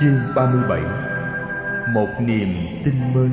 [0.00, 0.82] Chương 37
[1.94, 2.48] Một niềm
[2.84, 3.30] tin mới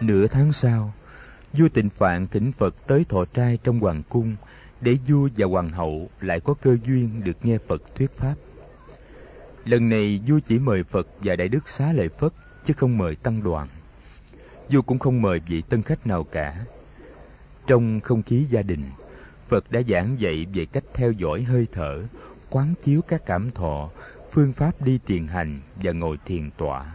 [0.00, 0.92] Nửa tháng sau,
[1.52, 4.36] vua Tịnh Phạn thỉnh Phật tới thọ trai trong hoàng cung
[4.80, 8.34] để vua và hoàng hậu lại có cơ duyên được nghe Phật thuyết pháp.
[9.64, 12.32] Lần này vua chỉ mời Phật và Đại Đức Xá Lợi Phất
[12.64, 13.68] chứ không mời tăng đoàn.
[14.70, 16.64] Vua cũng không mời vị tân khách nào cả.
[17.66, 18.82] Trong không khí gia đình,
[19.50, 22.02] Phật đã giảng dạy về cách theo dõi hơi thở,
[22.50, 23.90] quán chiếu các cảm thọ,
[24.32, 26.86] phương pháp đi thiền hành và ngồi thiền tọa.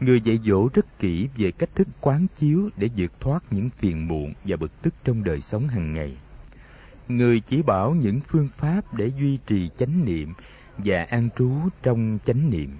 [0.00, 4.08] Người dạy dỗ rất kỹ về cách thức quán chiếu để vượt thoát những phiền
[4.08, 6.16] muộn và bực tức trong đời sống hàng ngày.
[7.08, 10.32] Người chỉ bảo những phương pháp để duy trì chánh niệm
[10.78, 12.70] và an trú trong chánh niệm.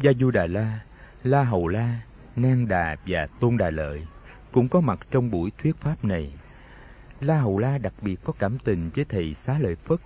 [0.00, 0.80] Gia Du Đà La,
[1.22, 2.00] La Hầu La,
[2.36, 4.06] Nang Đà và Tôn Đà Lợi
[4.52, 6.32] cũng có mặt trong buổi thuyết pháp này.
[7.20, 9.98] La Hầu La đặc biệt có cảm tình với thầy Xá Lợi Phất.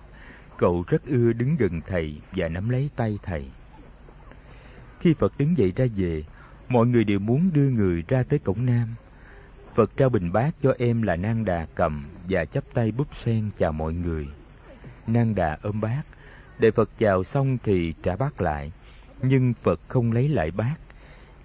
[0.57, 3.51] Cậu rất ưa đứng gần thầy và nắm lấy tay thầy.
[4.99, 6.23] Khi Phật đứng dậy ra về,
[6.69, 8.87] mọi người đều muốn đưa người ra tới cổng Nam.
[9.75, 13.49] Phật trao bình bát cho em là Nang Đà cầm và chắp tay búp sen
[13.57, 14.27] chào mọi người.
[15.07, 16.01] Nang Đà ôm bát,
[16.59, 18.71] để Phật chào xong thì trả bát lại,
[19.21, 20.75] nhưng Phật không lấy lại bát.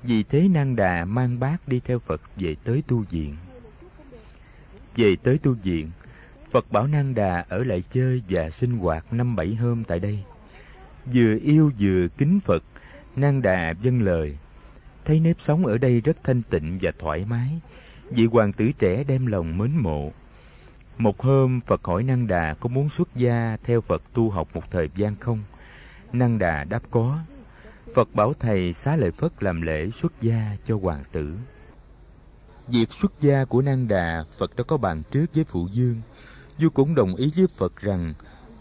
[0.03, 3.37] Vì thế Nang Đà mang bát đi theo Phật về tới tu viện.
[4.97, 5.91] Về tới tu viện,
[6.51, 10.19] Phật bảo Nang Đà ở lại chơi và sinh hoạt năm bảy hôm tại đây.
[11.15, 12.63] Vừa yêu vừa kính Phật,
[13.17, 14.39] Nang Đà vâng lời.
[15.05, 17.61] Thấy nếp sống ở đây rất thanh tịnh và thoải mái,
[18.11, 20.13] vị hoàng tử trẻ đem lòng mến mộ.
[20.99, 24.71] Một hôm, Phật hỏi Năng Đà có muốn xuất gia theo Phật tu học một
[24.71, 25.39] thời gian không?
[26.13, 27.19] Năng Đà đáp có.
[27.95, 31.37] Phật bảo thầy xá lợi Phất làm lễ xuất gia cho hoàng tử.
[32.69, 36.01] Việc xuất gia của Năng Đà, Phật đã có bàn trước với Phụ Dương.
[36.59, 38.15] Vua cũng đồng ý với Phật rằng,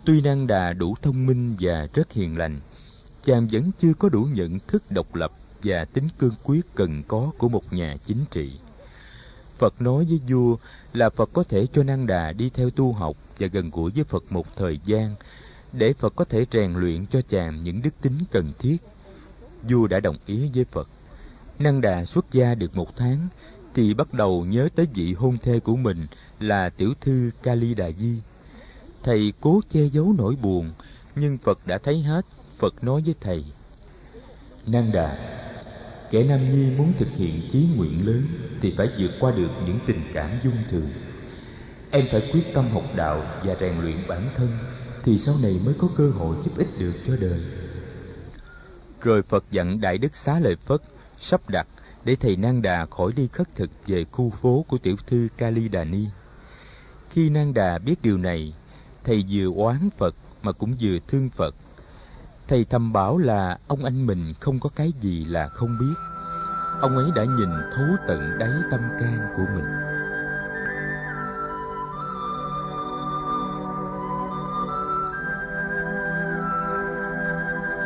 [0.06, 2.60] tuy Năng Đà đủ thông minh và rất hiền lành,
[3.24, 5.32] chàng vẫn chưa có đủ nhận thức độc lập
[5.64, 8.60] và tính cương quyết cần có của một nhà chính trị.
[9.58, 10.56] Phật nói với vua
[10.94, 14.04] là Phật có thể cho Năng Đà đi theo tu học và gần gũi với
[14.04, 15.16] Phật một thời gian,
[15.74, 18.78] để Phật có thể rèn luyện cho chàng những đức tính cần thiết.
[19.70, 20.88] Vua đã đồng ý với Phật.
[21.60, 23.28] Năng Đà xuất gia được một tháng,
[23.76, 26.08] thì bắt đầu nhớ tới vị hôn thê của mình
[26.40, 28.22] là tiểu thư Kali Đà Di.
[29.04, 30.72] Thầy cố che giấu nỗi buồn,
[31.16, 32.26] nhưng Phật đã thấy hết.
[32.58, 33.44] Phật nói với thầy,
[34.68, 35.18] Năng Đà,
[36.12, 38.24] kẻ nam nhi muốn thực hiện chí nguyện lớn
[38.62, 40.90] thì phải vượt qua được những tình cảm dung thường.
[41.92, 44.50] Em phải quyết tâm học đạo và rèn luyện bản thân
[45.04, 47.40] thì sau này mới có cơ hội giúp ích được cho đời.
[49.02, 50.82] Rồi Phật dặn Đại Đức Xá Lợi Phất
[51.18, 51.68] sắp đặt
[52.06, 55.70] để thầy Nang Đà khỏi đi khất thực về khu phố của tiểu thư Kali
[55.70, 56.06] Đà Ni.
[57.10, 58.54] Khi Nang Đà biết điều này,
[59.04, 61.56] thầy vừa oán Phật mà cũng vừa thương Phật.
[62.48, 65.96] Thầy thầm bảo là ông anh mình không có cái gì là không biết.
[66.82, 69.66] Ông ấy đã nhìn thấu tận đáy tâm can của mình.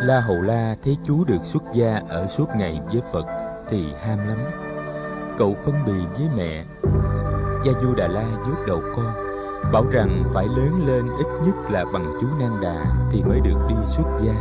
[0.08, 4.18] La Hầu La thấy chú được xuất gia ở suốt ngày với Phật thì ham
[4.18, 4.38] lắm.
[5.38, 6.66] Cậu phân bì với mẹ.
[7.66, 9.14] Gia Du Đà La vuốt đầu con,
[9.74, 13.68] bảo rằng phải lớn lên ít nhất là bằng chú Nan Đà thì mới được
[13.70, 14.34] đi xuất gia.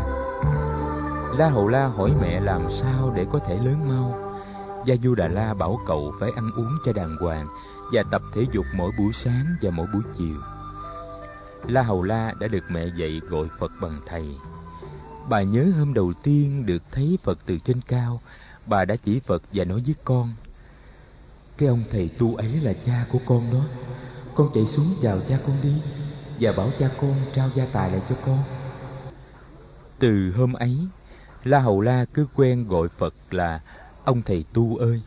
[1.39, 4.19] La Hầu La hỏi mẹ làm sao để có thể lớn mau.
[4.85, 7.47] Gia Du Đà La bảo cậu phải ăn uống cho đàng hoàng
[7.93, 10.37] và tập thể dục mỗi buổi sáng và mỗi buổi chiều.
[11.67, 14.37] La Hầu La đã được mẹ dạy gọi Phật bằng thầy.
[15.29, 18.21] Bà nhớ hôm đầu tiên được thấy Phật từ trên cao,
[18.69, 20.33] bà đã chỉ Phật và nói với con.
[21.59, 23.65] Cái ông thầy tu ấy là cha của con đó.
[24.35, 25.73] Con chạy xuống chào cha con đi
[26.41, 28.43] và bảo cha con trao gia tài lại cho con.
[29.99, 30.79] Từ hôm ấy,
[31.45, 33.61] La Hầu La cứ quen gọi Phật là
[34.05, 35.03] ông thầy tu ơi.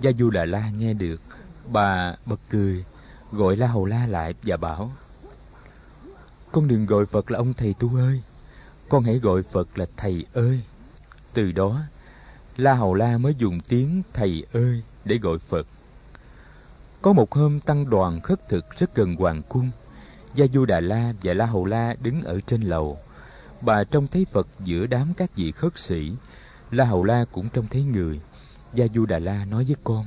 [0.00, 1.20] Gia Du Đà La nghe được,
[1.72, 2.84] bà bật cười,
[3.32, 4.92] gọi La Hầu La lại và bảo
[6.52, 8.22] Con đừng gọi Phật là ông thầy tu ơi,
[8.88, 10.60] con hãy gọi Phật là thầy ơi.
[11.32, 11.80] Từ đó,
[12.56, 15.66] La Hầu La mới dùng tiếng thầy ơi để gọi Phật.
[17.02, 19.70] Có một hôm tăng đoàn khất thực rất gần hoàng cung.
[20.34, 22.98] Gia Du Đà La và La Hầu La đứng ở trên lầu.
[23.60, 26.12] Bà trông thấy Phật giữa đám các vị khất sĩ.
[26.70, 28.20] La Hầu La cũng trông thấy người.
[28.74, 30.06] Gia Du Đà La nói với con.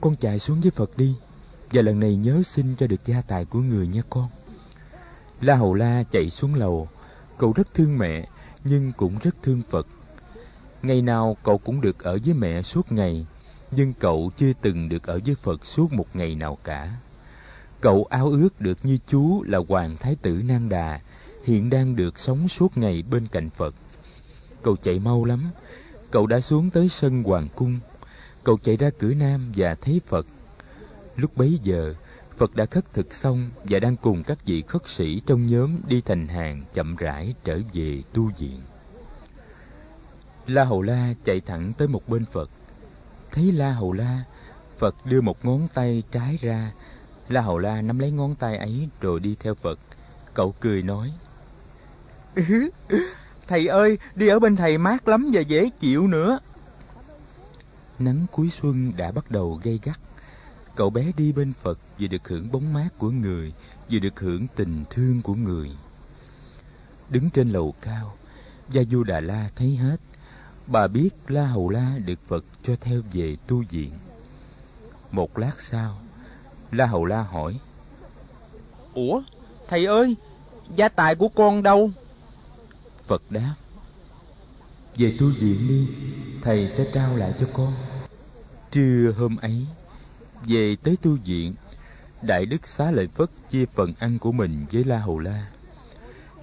[0.00, 1.14] Con chạy xuống với Phật đi.
[1.72, 4.28] Và lần này nhớ xin cho được gia tài của người nha con.
[5.40, 6.88] La Hầu La chạy xuống lầu.
[7.38, 8.28] Cậu rất thương mẹ,
[8.64, 9.86] nhưng cũng rất thương Phật.
[10.84, 13.26] Ngày nào cậu cũng được ở với mẹ suốt ngày,
[13.70, 16.96] nhưng cậu chưa từng được ở với Phật suốt một ngày nào cả.
[17.80, 21.00] Cậu ao ước được như chú là Hoàng Thái tử Nang Đà,
[21.44, 23.74] hiện đang được sống suốt ngày bên cạnh Phật.
[24.62, 25.44] Cậu chạy mau lắm,
[26.10, 27.78] cậu đã xuống tới sân Hoàng Cung.
[28.44, 30.26] Cậu chạy ra cửa Nam và thấy Phật.
[31.16, 31.94] Lúc bấy giờ,
[32.36, 36.00] Phật đã khất thực xong và đang cùng các vị khất sĩ trong nhóm đi
[36.00, 38.60] thành hàng chậm rãi trở về tu viện.
[40.46, 42.50] La Hầu La chạy thẳng tới một bên Phật.
[43.32, 44.24] Thấy La Hầu La,
[44.78, 46.72] Phật đưa một ngón tay trái ra.
[47.28, 49.78] La Hầu La nắm lấy ngón tay ấy rồi đi theo Phật.
[50.34, 51.12] Cậu cười nói.
[53.48, 56.38] thầy ơi, đi ở bên thầy mát lắm và dễ chịu nữa.
[57.98, 60.00] Nắng cuối xuân đã bắt đầu gay gắt.
[60.76, 63.52] Cậu bé đi bên Phật vừa được hưởng bóng mát của người,
[63.90, 65.70] vừa được hưởng tình thương của người.
[67.10, 68.12] Đứng trên lầu cao,
[68.70, 69.96] Gia Du Đà La thấy hết.
[70.66, 73.92] Bà biết La Hầu La được Phật cho theo về tu viện.
[75.10, 75.98] Một lát sau,
[76.72, 77.58] La Hầu La hỏi.
[78.94, 79.22] Ủa,
[79.68, 80.16] thầy ơi,
[80.74, 81.90] gia tài của con đâu?
[83.06, 83.54] Phật đáp.
[84.96, 85.88] Về tu viện đi,
[86.42, 87.74] thầy sẽ trao lại cho con.
[88.70, 89.66] Trưa hôm ấy,
[90.46, 91.54] về tới tu viện,
[92.22, 95.46] Đại Đức Xá Lợi Phất chia phần ăn của mình với La Hầu La.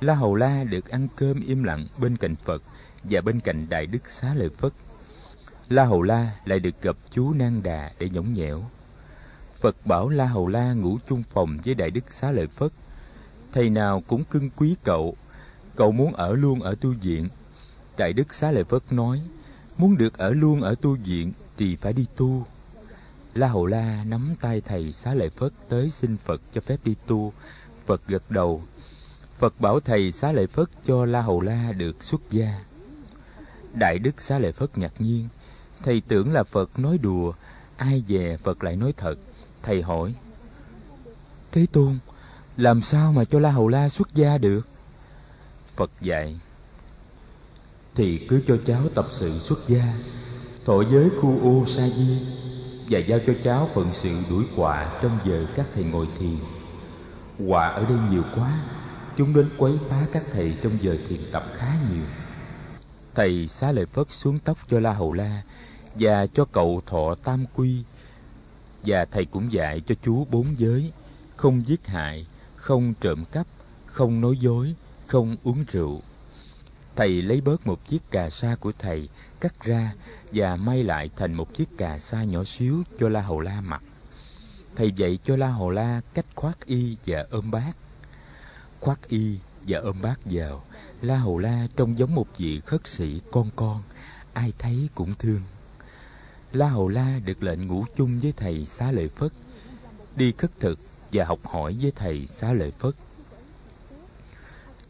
[0.02, 2.64] La Hầu La được ăn cơm im lặng bên cạnh Phật
[3.04, 4.72] và bên cạnh Đại Đức Xá Lợi Phất.
[5.70, 8.64] La Hầu La lại được gặp chú Nang Đà để nhõng nhẽo.
[9.62, 12.72] Phật bảo La Hầu La ngủ chung phòng với Đại Đức Xá Lợi Phất.
[13.54, 15.16] Thầy nào cũng cưng quý cậu,
[15.76, 17.30] cậu muốn ở luôn ở tu viện.
[17.98, 19.22] Đại Đức Xá Lợi Phất nói,
[19.78, 22.46] muốn được ở luôn ở tu viện thì phải đi tu.
[23.34, 26.96] La Hầu La nắm tay thầy Xá Lợi Phất tới xin Phật cho phép đi
[27.08, 27.34] tu.
[27.86, 28.62] Phật gật đầu.
[29.38, 32.60] Phật bảo thầy Xá Lợi Phất cho La Hầu La được xuất gia.
[33.74, 35.28] Đại Đức Xá Lợi Phất ngạc nhiên.
[35.84, 37.34] Thầy tưởng là Phật nói đùa,
[37.78, 39.16] ai về Phật lại nói thật.
[39.64, 40.14] Thầy hỏi,
[41.52, 41.98] Thế Tôn,
[42.58, 44.62] làm sao mà cho La Hầu La xuất gia được?
[45.76, 46.40] Phật dạy,
[47.96, 49.94] Thì cứ cho cháu tập sự xuất gia,
[50.66, 52.18] thọ giới khu ô sa di,
[52.90, 56.38] và giao cho cháu phận sự đuổi quạ trong giờ các thầy ngồi thiền.
[57.48, 58.60] Quạ ở đây nhiều quá,
[59.18, 62.04] chúng đến quấy phá các thầy trong giờ thiền tập khá nhiều.
[63.16, 65.42] Thầy xá lợi phất xuống tóc cho La Hầu La
[65.96, 67.84] và cho cậu thọ tam quy.
[68.86, 70.92] Và thầy cũng dạy cho chú bốn giới,
[71.36, 73.48] không giết hại, không trộm cắp,
[73.86, 74.76] không nói dối,
[75.08, 76.02] không uống rượu.
[76.96, 79.10] Thầy lấy bớt một chiếc cà sa của thầy,
[79.40, 79.94] cắt ra
[80.34, 83.82] và may lại thành một chiếc cà sa nhỏ xíu cho La Hầu La mặc.
[84.76, 87.76] Thầy dạy cho La Hầu La cách khoác y và ôm bát.
[88.80, 90.64] Khoác y và ôm bát vào,
[91.02, 93.82] La Hầu La trông giống một vị khất sĩ con con,
[94.34, 95.42] ai thấy cũng thương.
[96.52, 99.32] La Hầu La được lệnh ngủ chung với thầy Xá Lợi Phất,
[100.16, 100.80] đi khất thực
[101.12, 102.94] và học hỏi với thầy Xá Lợi Phất.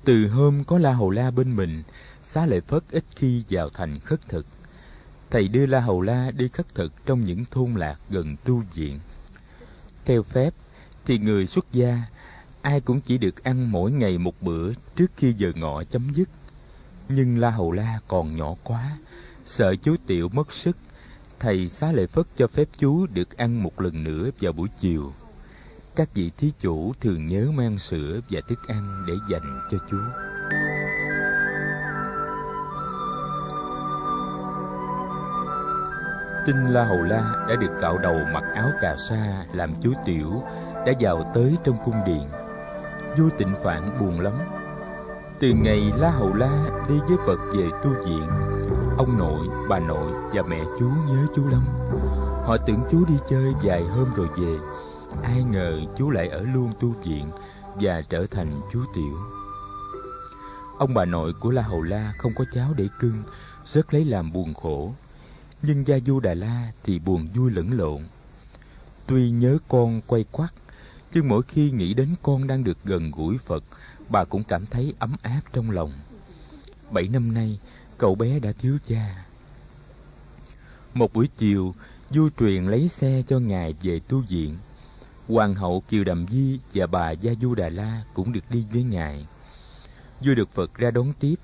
[0.04, 1.84] Từ hôm có La Hầu La bên mình,
[2.24, 4.46] Xá Lợi Phất ít khi vào thành khất thực.
[5.30, 9.00] Thầy đưa La Hầu La đi khất thực trong những thôn lạc gần tu viện.
[10.06, 10.54] Theo phép,
[11.06, 12.02] thì người xuất gia,
[12.62, 16.30] ai cũng chỉ được ăn mỗi ngày một bữa trước khi giờ ngọ chấm dứt.
[17.10, 18.98] Nhưng La Hầu La còn nhỏ quá,
[19.46, 20.78] sợ chú Tiểu mất sức.
[21.40, 25.14] Thầy Xá Lợi Phất cho phép chú được ăn một lần nữa vào buổi chiều.
[25.96, 29.98] Các vị thí chủ thường nhớ mang sữa và thức ăn để dành cho chú.
[36.46, 40.44] Tinh La Hầu La đã được cạo đầu mặc áo cà sa làm chú tiểu
[40.86, 42.41] đã vào tới trong cung điện.
[43.18, 44.34] Vua Tịnh Phạn buồn lắm.
[45.40, 48.28] Từ ngày La Hầu La đi với Phật về tu viện,
[48.98, 51.64] ông nội, bà nội và mẹ chú nhớ chú lắm.
[52.46, 54.58] Họ tưởng chú đi chơi vài hôm rồi về.
[55.24, 57.32] Ai ngờ chú lại ở luôn tu viện
[57.76, 59.18] và trở thành chú tiểu.
[60.78, 63.24] Ông bà nội của La Hầu La không có cháu để cưng,
[63.66, 64.94] rất lấy làm buồn khổ
[65.62, 68.02] nhưng Gia Du Đà La thì buồn vui lẫn lộn.
[69.08, 70.54] Tuy nhớ con quay quắt,
[71.14, 73.64] nhưng mỗi khi nghĩ đến con đang được gần gũi Phật,
[74.10, 75.92] bà cũng cảm thấy ấm áp trong lòng.
[76.92, 77.60] Bảy năm nay,
[77.98, 79.26] cậu bé đã thiếu cha.
[80.94, 81.76] Một buổi chiều,
[82.10, 84.58] vua truyền lấy xe cho ngài về tu viện.
[85.28, 88.84] Hoàng hậu Kiều đàm Di và bà Gia Du Đà La cũng được đi với
[88.84, 89.26] ngài.
[90.22, 91.36] Vua được Phật ra đón tiếp,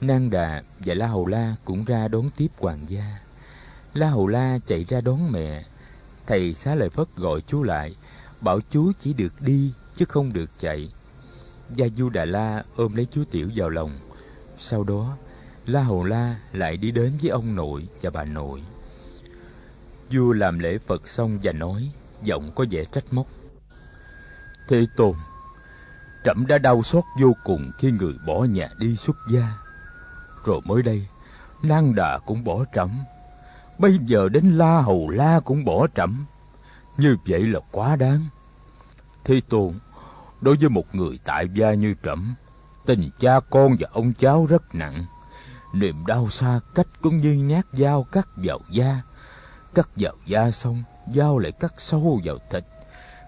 [0.00, 3.18] Nang Đà và La Hầu La cũng ra đón tiếp hoàng gia.
[3.94, 5.64] La Hầu La chạy ra đón mẹ.
[6.26, 7.94] Thầy xá lợi Phất gọi chú lại,
[8.42, 10.92] bảo chú chỉ được đi chứ không được chạy.
[11.70, 13.98] Gia Du Đà La ôm lấy chú Tiểu vào lòng.
[14.58, 15.16] Sau đó,
[15.66, 18.62] La Hầu La lại đi đến với ông nội và bà nội.
[20.10, 21.90] Vua làm lễ Phật xong và nói,
[22.22, 23.26] giọng có vẻ trách móc.
[24.68, 25.14] Thế Tôn,
[26.24, 29.58] trẫm đã đau xót vô cùng khi người bỏ nhà đi xuất gia.
[30.44, 31.06] Rồi mới đây,
[31.62, 32.90] Nang Đà cũng bỏ trẫm.
[33.78, 36.24] Bây giờ đến La Hầu La cũng bỏ trẫm.
[36.96, 38.20] Như vậy là quá đáng.
[39.24, 39.74] Thế Tôn,
[40.40, 42.34] đối với một người tại gia như trẫm,
[42.86, 45.06] tình cha con và ông cháu rất nặng.
[45.74, 49.02] Niềm đau xa cách cũng như nhát dao cắt vào da.
[49.74, 50.82] Cắt vào da xong,
[51.14, 52.64] dao lại cắt sâu vào thịt.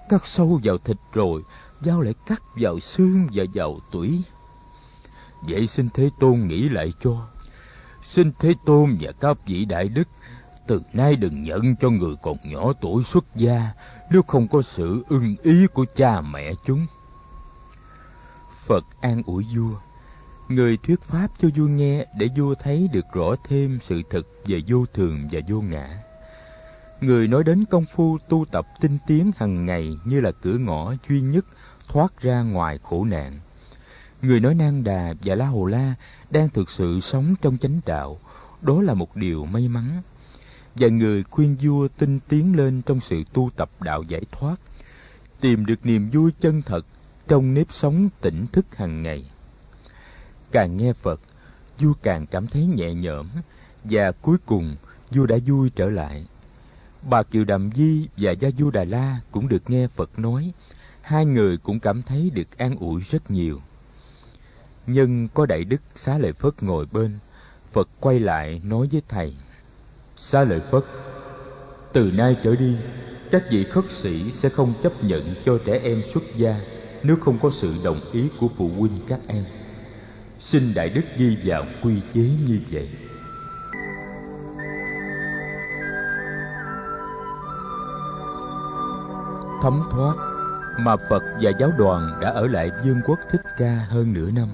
[0.09, 1.43] Cắt sâu vào thịt rồi,
[1.81, 4.23] dao lại cắt vào xương và vào tủy.
[5.49, 7.29] Vậy xin Thế Tôn nghĩ lại cho.
[8.05, 10.09] Xin Thế Tôn và các vị đại đức
[10.67, 13.73] từ nay đừng nhận cho người còn nhỏ tuổi xuất gia
[14.11, 16.87] nếu không có sự ưng ý của cha mẹ chúng.
[18.67, 19.75] Phật an ủi vua
[20.49, 24.63] Người thuyết pháp cho vua nghe để vua thấy được rõ thêm sự thật về
[24.67, 25.89] vô thường và vô ngã.
[27.01, 30.95] Người nói đến công phu tu tập tinh tiến hàng ngày như là cửa ngõ
[31.09, 31.45] duy nhất
[31.89, 33.33] thoát ra ngoài khổ nạn.
[34.23, 35.95] Người nói Nang Đà và La Hồ La
[36.31, 38.19] đang thực sự sống trong chánh đạo,
[38.63, 40.03] đó là một điều may mắn.
[40.75, 44.57] Và người khuyên vua tinh tiến lên trong sự tu tập đạo giải thoát,
[45.41, 46.87] tìm được niềm vui chân thật
[47.29, 49.25] trong nếp sống tỉnh thức hàng ngày.
[50.53, 51.21] Càng nghe Phật,
[51.79, 53.27] vua càng cảm thấy nhẹ nhõm
[53.85, 54.77] và cuối cùng
[55.11, 56.27] vua đã vui trở lại.
[57.11, 60.53] Bà Kiều Đàm Di và Gia Du Đà La cũng được nghe Phật nói,
[61.03, 63.61] hai người cũng cảm thấy được an ủi rất nhiều.
[64.87, 67.19] Nhưng có Đại Đức Xá Lợi Phất ngồi bên,
[67.73, 69.35] Phật quay lại nói với Thầy,
[70.17, 70.83] Xá Lợi Phất,
[71.93, 72.77] từ nay trở đi,
[73.31, 76.61] các vị khất sĩ sẽ không chấp nhận cho trẻ em xuất gia
[77.03, 79.45] nếu không có sự đồng ý của phụ huynh các em.
[80.41, 82.89] Xin Đại Đức ghi vào quy chế như vậy.
[89.63, 90.15] Thấm thoát
[90.79, 94.49] mà Phật và giáo đoàn đã ở lại Dương quốc Thích Ca hơn nửa năm.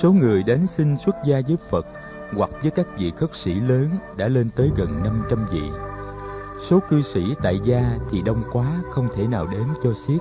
[0.00, 1.86] Số người đến xin xuất gia với Phật
[2.32, 5.62] hoặc với các vị khất sĩ lớn đã lên tới gần 500 vị.
[6.68, 10.20] Số cư sĩ tại gia thì đông quá không thể nào đếm cho xiết.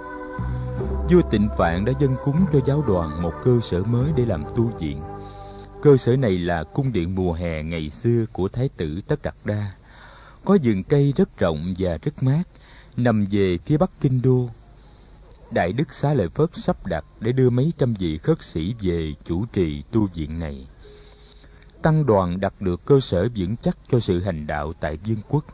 [1.10, 4.44] Vua Tịnh Phạn đã dâng cúng cho giáo đoàn một cơ sở mới để làm
[4.56, 5.02] tu viện.
[5.82, 9.36] Cơ sở này là cung điện mùa hè ngày xưa của Thái tử Tất Đạt
[9.46, 9.72] Đa.
[10.46, 12.44] Có vườn cây rất rộng và rất mát,
[12.98, 14.50] nằm về phía bắc kinh đô.
[15.52, 19.14] Đại Đức Xá Lợi Phất sắp đặt để đưa mấy trăm vị khất sĩ về
[19.26, 20.68] chủ trì tu viện này.
[21.86, 25.46] Tăng đoàn đặt được cơ sở vững chắc cho sự hành đạo tại Vương quốc.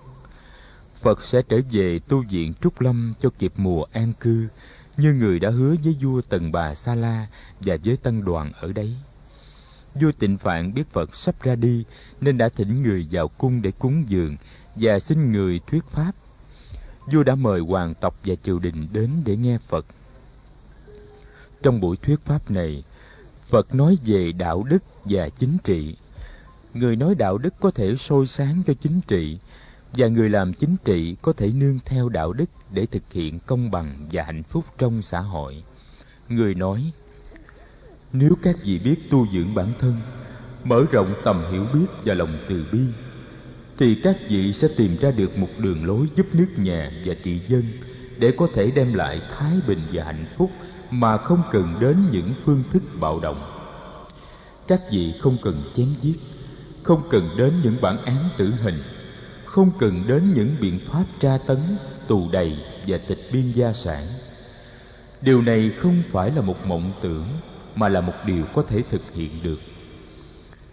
[1.02, 4.48] Phật sẽ trở về tu viện Trúc Lâm cho kịp mùa an cư,
[4.98, 7.28] như người đã hứa với vua Tần Bà Sa La
[7.60, 8.96] và với tăng đoàn ở đấy.
[9.96, 11.84] Vua Tịnh Phạn biết Phật sắp ra đi
[12.22, 14.36] nên đã thỉnh người vào cung để cúng dường
[14.76, 16.12] và xin người thuyết pháp.
[17.12, 19.86] Vua đã mời hoàng tộc và triều đình đến để nghe Phật.
[21.64, 22.84] Trong buổi thuyết pháp này,
[23.48, 25.96] Phật nói về đạo đức và chính trị.
[26.74, 29.38] Người nói đạo đức có thể soi sáng cho chính trị,
[29.94, 33.72] và người làm chính trị có thể nương theo đạo đức để thực hiện công
[33.72, 35.64] bằng và hạnh phúc trong xã hội.
[36.30, 36.92] Người nói
[38.14, 39.96] nếu các vị biết tu dưỡng bản thân
[40.64, 42.82] mở rộng tầm hiểu biết và lòng từ bi
[43.78, 47.42] thì các vị sẽ tìm ra được một đường lối giúp nước nhà và trị
[47.48, 47.64] dân
[48.20, 50.52] để có thể đem lại thái bình và hạnh phúc
[50.92, 53.68] mà không cần đến những phương thức bạo động.
[54.68, 56.20] Các vị không cần chém giết
[56.84, 58.84] không cần đến những bản án tử hình.
[59.46, 61.60] Không cần đến những biện pháp tra tấn,
[62.08, 62.58] tù đầy
[62.88, 64.06] và tịch biên gia sản.
[65.22, 67.26] Điều này không phải là một mộng tưởng,
[67.76, 69.60] mà là một điều có thể thực hiện được.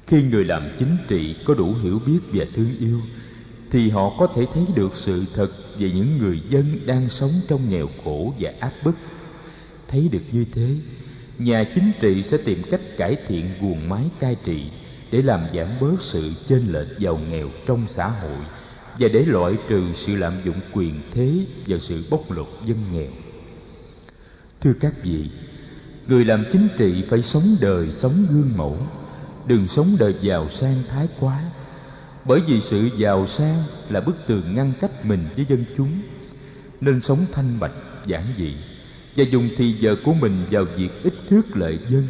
[0.06, 3.00] Khi người làm chính trị có đủ hiểu biết và thương yêu,
[3.70, 5.48] thì họ có thể thấy được sự thật
[5.78, 8.94] về những người dân đang sống trong nghèo khổ và áp bức.
[9.88, 10.68] Thấy được như thế,
[11.38, 14.70] nhà chính trị sẽ tìm cách cải thiện guồng máy cai trị
[15.10, 18.38] để làm giảm bớt sự chênh lệch giàu nghèo trong xã hội
[18.98, 23.10] và để loại trừ sự lạm dụng quyền thế và sự bóc lột dân nghèo.
[24.60, 25.30] Thưa các vị,
[26.08, 28.76] người làm chính trị phải sống đời sống gương mẫu,
[29.46, 31.42] đừng sống đời giàu sang thái quá.
[32.24, 35.90] Bởi vì sự giàu sang là bức tường ngăn cách mình với dân chúng,
[36.80, 37.72] nên sống thanh bạch,
[38.06, 38.54] giản dị
[39.16, 42.06] và dùng thì giờ của mình vào việc ít nước lợi dân,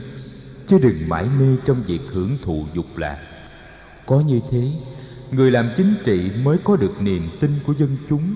[0.68, 3.18] chứ đừng mãi mê trong việc hưởng thụ dục lạc.
[4.06, 4.68] Có như thế,
[5.30, 8.34] người làm chính trị mới có được niềm tin của dân chúng.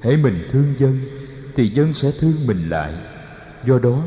[0.00, 0.98] Hễ mình thương dân
[1.56, 2.94] thì dân sẽ thương mình lại.
[3.66, 4.02] Do đó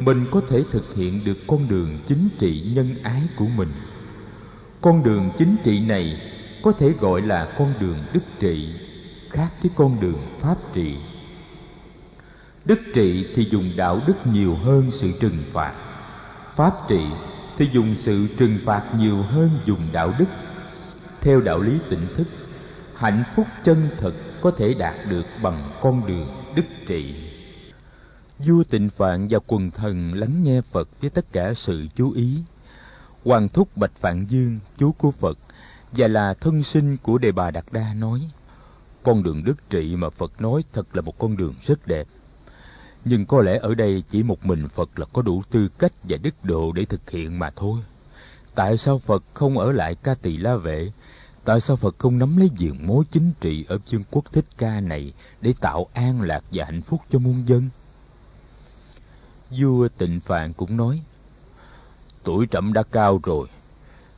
[0.00, 3.68] mình có thể thực hiện được con đường chính trị nhân ái của mình.
[4.80, 6.20] Con đường chính trị này
[6.62, 8.68] có thể gọi là con đường đức trị
[9.30, 10.96] khác với con đường pháp trị.
[12.64, 15.89] Đức trị thì dùng đạo đức nhiều hơn sự trừng phạt
[16.60, 17.06] pháp trị
[17.58, 20.24] thì dùng sự trừng phạt nhiều hơn dùng đạo đức.
[21.20, 22.28] Theo đạo lý tỉnh thức,
[22.94, 27.14] hạnh phúc chân thật có thể đạt được bằng con đường đức trị.
[28.38, 32.38] Vua tịnh phạn và quần thần lắng nghe phật với tất cả sự chú ý.
[33.24, 35.38] Hoàng thúc bạch phạn dương, chú của phật
[35.92, 38.20] và là thân sinh của đề bà đạt đa nói,
[39.02, 42.06] con đường đức trị mà phật nói thật là một con đường rất đẹp
[43.04, 46.16] nhưng có lẽ ở đây chỉ một mình phật là có đủ tư cách và
[46.16, 47.80] đức độ để thực hiện mà thôi.
[48.54, 50.92] Tại sao phật không ở lại ca tỳ la vệ?
[51.44, 54.80] Tại sao phật không nắm lấy diện mối chính trị ở vương quốc thích ca
[54.80, 57.68] này để tạo an lạc và hạnh phúc cho muôn dân?
[59.50, 61.02] Vua tịnh phạn cũng nói,
[62.24, 63.48] tuổi trẫm đã cao rồi.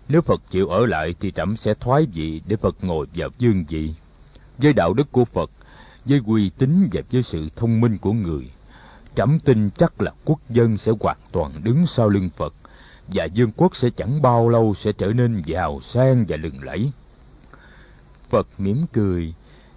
[0.08, 3.64] Nếu phật chịu ở lại thì trẫm sẽ thoái vị để phật ngồi vào dương
[3.68, 3.94] vị.
[4.58, 5.50] Với đạo đức của phật,
[6.04, 8.50] với uy tín và với sự thông minh của người
[9.16, 12.54] trẫm tin chắc là quốc dân sẽ hoàn toàn đứng sau lưng phật,
[13.08, 16.90] và vương quốc sẽ chẳng bao lâu sẽ trở nên giàu sang và lừng lẫy.
[18.30, 19.34] Phật mỉm cười,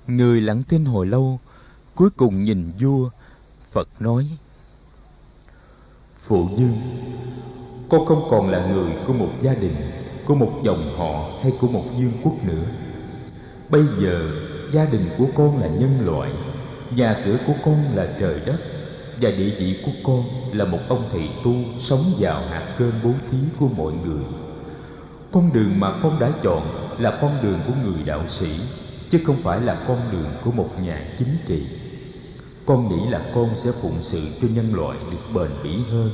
[0.08, 1.40] người lặng thinh hồi lâu,
[1.96, 3.10] cuối cùng nhìn vua,
[3.72, 4.28] phật nói,
[6.28, 6.78] phụ dương
[7.90, 9.76] con không còn là người của một gia đình,
[10.26, 12.66] của một dòng họ hay của một vương quốc nữa.
[13.70, 14.32] Bây giờ,
[14.72, 16.32] gia đình của con là nhân loại,
[16.96, 18.75] nhà cửa của con là trời đất
[19.22, 23.12] và địa vị của con là một ông thầy tu sống vào hạt cơm bố
[23.32, 24.24] thí của mọi người.
[25.32, 28.50] Con đường mà con đã chọn là con đường của người đạo sĩ,
[29.10, 31.66] chứ không phải là con đường của một nhà chính trị.
[32.66, 36.10] Con nghĩ là con sẽ phụng sự cho nhân loại được bền bỉ hơn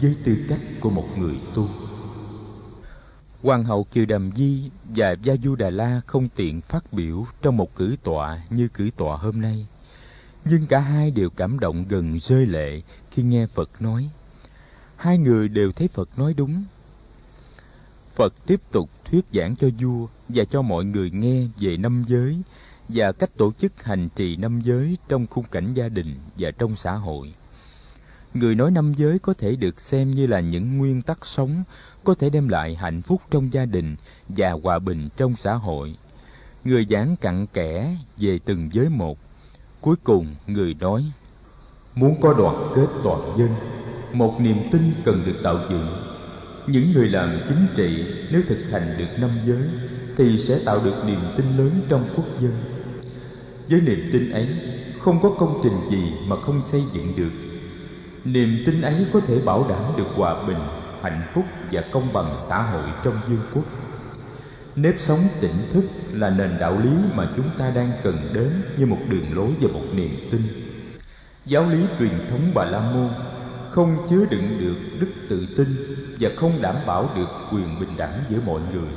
[0.00, 1.68] với tư cách của một người tu.
[3.42, 7.56] Hoàng hậu kiều đàm di và gia du đà la không tiện phát biểu trong
[7.56, 9.66] một cử tọa như cử tọa hôm nay
[10.44, 14.10] nhưng cả hai đều cảm động gần rơi lệ khi nghe phật nói.
[14.96, 16.64] Hai người đều thấy phật nói đúng.
[18.14, 22.42] Phật tiếp tục thuyết giảng cho vua và cho mọi người nghe về năm giới
[22.88, 26.76] và cách tổ chức hành trì năm giới trong khung cảnh gia đình và trong
[26.76, 27.34] xã hội.
[28.34, 31.64] Người nói năm giới có thể được xem như là những nguyên tắc sống,
[32.04, 33.96] có thể đem lại hạnh phúc trong gia đình
[34.28, 35.96] và hòa bình trong xã hội.
[36.64, 39.18] Người giảng cặn kẽ về từng giới một
[39.82, 41.04] cuối cùng người nói,
[41.94, 43.48] muốn có đoàn kết toàn dân,
[44.12, 45.86] một niềm tin cần được tạo dựng.
[46.66, 49.68] Những người làm chính trị nếu thực hành được năm giới
[50.16, 52.52] thì sẽ tạo được niềm tin lớn trong quốc dân.
[53.70, 54.48] Với niềm tin ấy,
[55.00, 57.32] không có công trình gì mà không xây dựng được.
[58.24, 60.60] Niềm tin ấy có thể bảo đảm được hòa bình,
[61.02, 63.64] hạnh phúc và công bằng xã hội trong vương quốc
[64.76, 68.86] nếp sống tỉnh thức là nền đạo lý mà chúng ta đang cần đến như
[68.86, 70.42] một đường lối và một niềm tin.
[71.46, 73.10] Giáo lý truyền thống bà la môn
[73.70, 75.68] không chứa đựng được đức tự tin
[76.20, 78.90] và không đảm bảo được quyền bình đẳng giữa mọi người.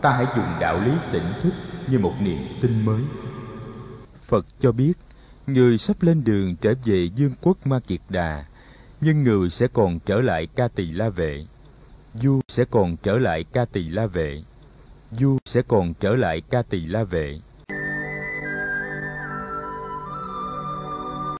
[0.00, 1.52] Ta hãy dùng đạo lý tỉnh thức
[1.88, 3.00] như một niềm tin mới.
[4.24, 4.92] Phật cho biết,
[5.46, 8.44] người sắp lên đường trở về dương quốc ma kiệt đà,
[9.00, 11.46] nhưng người sẽ còn trở lại ca tỳ la vệ.
[12.14, 14.42] Vua sẽ còn trở lại ca tỳ la vệ
[15.10, 17.38] vua sẽ còn trở lại ca tỳ la vệ.